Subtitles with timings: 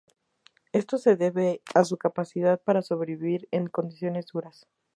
[0.71, 4.67] Esto se debe a su capacidad para sobrevivir en condiciones duras.